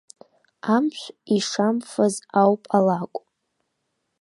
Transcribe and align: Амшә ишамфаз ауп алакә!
Амшә 0.75 1.05
ишамфаз 1.35 2.15
ауп 2.41 2.63
алакә! 2.77 3.19